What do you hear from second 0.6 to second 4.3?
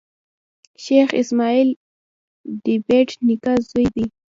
شېخ اسماعیل دبېټ نیکه زوی دﺉ.